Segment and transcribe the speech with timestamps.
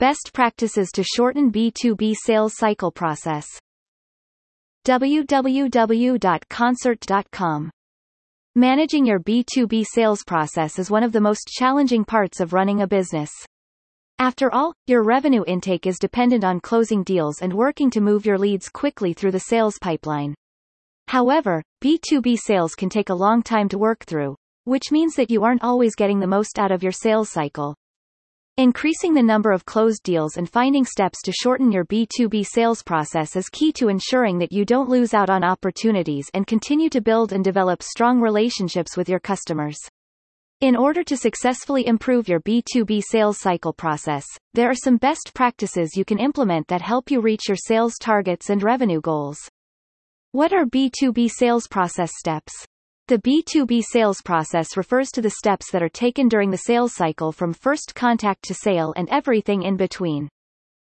[0.00, 3.46] Best practices to shorten B2B sales cycle process.
[4.84, 7.70] www.koncert.com
[8.56, 12.88] Managing your B2B sales process is one of the most challenging parts of running a
[12.88, 13.30] business.
[14.18, 18.38] After all, your revenue intake is dependent on closing deals and working to move your
[18.38, 20.34] leads quickly through the sales pipeline.
[21.06, 24.34] However, B2B sales can take a long time to work through,
[24.64, 27.76] which means that you aren't always getting the most out of your sales cycle.
[28.56, 33.34] Increasing the number of closed deals and finding steps to shorten your B2B sales process
[33.34, 37.32] is key to ensuring that you don't lose out on opportunities and continue to build
[37.32, 39.76] and develop strong relationships with your customers.
[40.60, 45.96] In order to successfully improve your B2B sales cycle process, there are some best practices
[45.96, 49.38] you can implement that help you reach your sales targets and revenue goals.
[50.30, 52.52] What are B2B sales process steps?
[53.06, 57.32] The B2B sales process refers to the steps that are taken during the sales cycle
[57.32, 60.26] from first contact to sale and everything in between.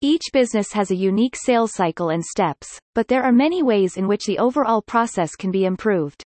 [0.00, 4.06] Each business has a unique sales cycle and steps, but there are many ways in
[4.06, 6.22] which the overall process can be improved.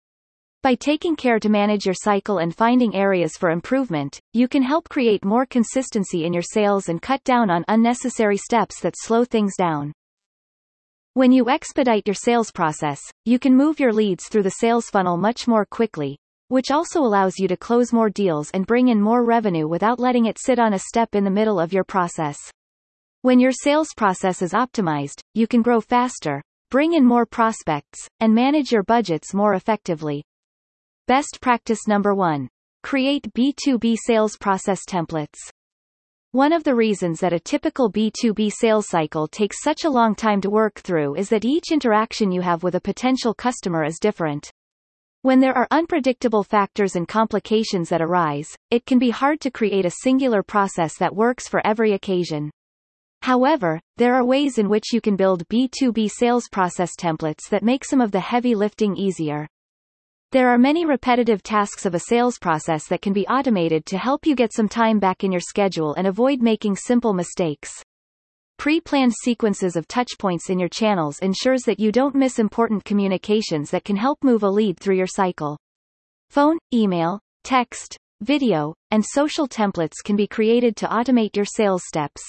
[0.63, 4.89] By taking care to manage your cycle and finding areas for improvement, you can help
[4.89, 9.57] create more consistency in your sales and cut down on unnecessary steps that slow things
[9.57, 9.93] down.
[11.17, 15.17] When you expedite your sales process, you can move your leads through the sales funnel
[15.17, 19.25] much more quickly, which also allows you to close more deals and bring in more
[19.25, 22.37] revenue without letting it sit on a step in the middle of your process.
[23.23, 26.43] When your sales process is optimized, you can grow faster,
[26.73, 30.25] bring in more prospects, and manage your budgets more effectively.
[31.07, 32.49] Best practice number 1.
[32.83, 35.39] Create B2B sales process templates.
[36.35, 40.41] One of the reasons that a typical B2B sales cycle takes such a long time
[40.41, 44.51] to work through is that each interaction you have with a potential customer is different.
[45.23, 49.87] When there are unpredictable factors and complications that arise, it can be hard to create
[49.87, 52.51] a singular process that works for every occasion.
[53.23, 57.85] However, there are ways in which you can build B2B sales process templates that make
[57.85, 59.47] some of the heavy lifting easier.
[60.35, 64.27] There are many repetitive tasks of a sales process that can be automated to help
[64.27, 67.71] you get some time back in your schedule and avoid making simple mistakes.
[68.59, 73.85] Pre-planned sequences of touchpoints in your channels ensures that you don't miss important communications that
[73.85, 75.57] can help move a lead through your cycle.
[76.31, 82.21] Phone, email, text, video, and social templates can be created to automate your sales steps.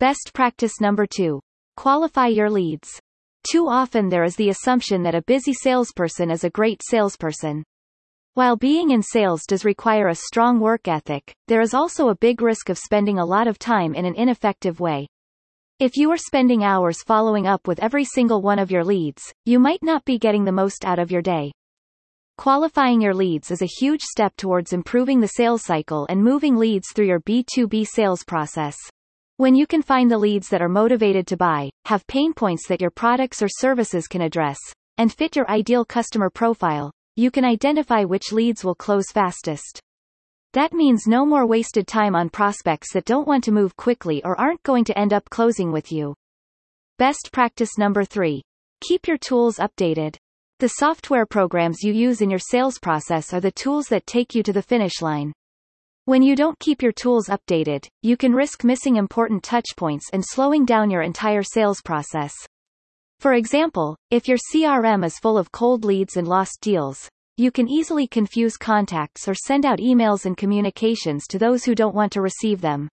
[0.00, 1.38] Best practice number 2.
[1.76, 3.00] Qualify your leads.
[3.44, 7.62] Too often there is the assumption that a busy salesperson is a great salesperson.
[8.32, 12.40] While being in sales does require a strong work ethic, there is also a big
[12.40, 15.06] risk of spending a lot of time in an ineffective way.
[15.78, 19.58] If you are spending hours following up with every single one of your leads, you
[19.58, 21.52] might not be getting the most out of your day.
[22.38, 26.92] Qualifying your leads is a huge step towards improving the sales cycle and moving leads
[26.92, 28.76] through your B2B sales process.
[29.36, 32.80] When you can find the leads that are motivated to buy, have pain points that
[32.80, 34.58] your products or services can address,
[34.96, 39.80] and fit your ideal customer profile, you can identify which leads will close fastest.
[40.52, 44.40] That means no more wasted time on prospects that don't want to move quickly or
[44.40, 46.14] aren't going to end up closing with you.
[46.98, 48.40] Best practice number 3.
[48.86, 50.14] Keep your tools updated.
[50.60, 54.44] The software programs you use in your sales process are the tools that take you
[54.44, 55.32] to the finish line.
[56.06, 60.66] When you don't keep your tools updated, you can risk missing important touchpoints and slowing
[60.66, 62.34] down your entire sales process.
[63.20, 67.70] For example, if your CRM is full of cold leads and lost deals, you can
[67.70, 72.20] easily confuse contacts or send out emails and communications to those who don't want to
[72.20, 72.86] receive them.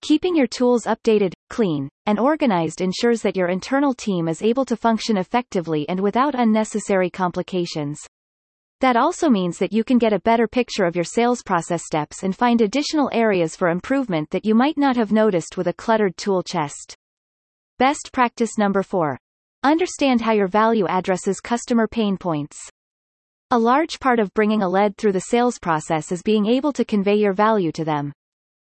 [0.00, 4.76] Keeping your tools updated, clean, and organized ensures that your internal team is able to
[4.76, 8.00] function effectively and without unnecessary complications.
[8.82, 12.24] That also means that you can get a better picture of your sales process steps
[12.24, 16.16] and find additional areas for improvement that you might not have noticed with a cluttered
[16.16, 16.96] tool chest.
[17.78, 19.16] Best practice number 4.
[19.62, 22.58] Understand how your value addresses customer pain points.
[23.52, 26.84] A large part of bringing a lead through the sales process is being able to
[26.84, 28.12] convey your value to them.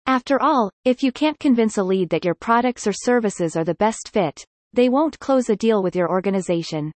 [0.06, 3.76] After all, if you can't convince a lead that your products or services are the
[3.76, 4.44] best fit,
[4.74, 6.92] they won't close a deal with your organization.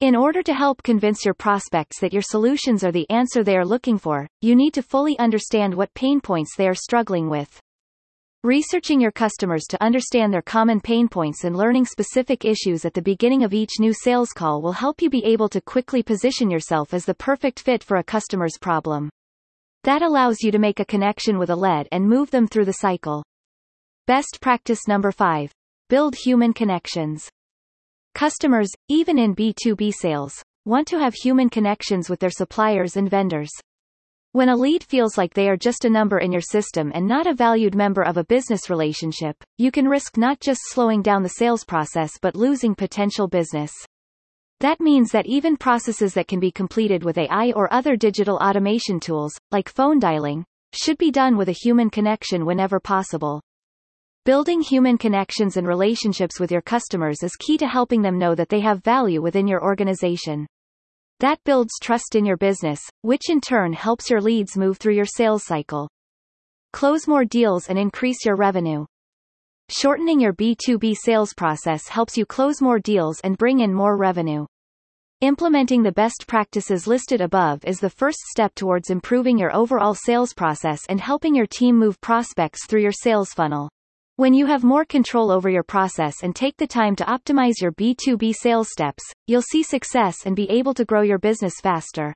[0.00, 3.66] In order to help convince your prospects that your solutions are the answer they are
[3.66, 7.60] looking for, you need to fully understand what pain points they are struggling with.
[8.44, 13.02] Researching your customers to understand their common pain points and learning specific issues at the
[13.02, 16.94] beginning of each new sales call will help you be able to quickly position yourself
[16.94, 19.10] as the perfect fit for a customer's problem.
[19.82, 22.74] That allows you to make a connection with a lead and move them through the
[22.74, 23.24] cycle.
[24.06, 25.50] Best practice number 5.
[25.88, 27.28] Build human connections.
[28.18, 33.48] Customers, even in B2B sales, want to have human connections with their suppliers and vendors.
[34.32, 37.28] When a lead feels like they are just a number in your system and not
[37.28, 41.28] a valued member of a business relationship, you can risk not just slowing down the
[41.28, 43.70] sales process but losing potential business.
[44.58, 48.98] That means that even processes that can be completed with AI or other digital automation
[48.98, 53.40] tools, like phone dialing, should be done with a human connection whenever possible.
[54.24, 58.48] Building human connections and relationships with your customers is key to helping them know that
[58.48, 60.46] they have value within your organization.
[61.20, 65.06] That builds trust in your business, which in turn helps your leads move through your
[65.06, 65.88] sales cycle.
[66.72, 68.84] Close more deals and increase your revenue.
[69.70, 74.46] Shortening your B2B sales process helps you close more deals and bring in more revenue.
[75.20, 80.32] Implementing the best practices listed above is the first step towards improving your overall sales
[80.32, 83.68] process and helping your team move prospects through your sales funnel.
[84.18, 87.70] When you have more control over your process and take the time to optimize your
[87.70, 92.12] B2B sales steps, you'll see success and be able to grow your business faster.